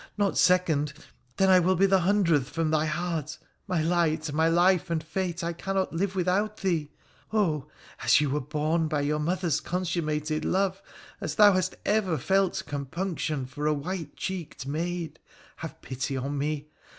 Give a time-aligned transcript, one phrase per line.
[0.17, 0.93] Not second!
[1.37, 3.37] then I will be the hundredth from thy heart!
[3.67, 6.91] My light, my life and fate, I cannot live without thee.
[7.31, 7.67] Oh!
[8.03, 10.81] as you were born by your mother's consummated love,
[11.21, 15.19] as thou hast ever felt compunction for a white cheeked maid,
[15.57, 16.71] have pity on me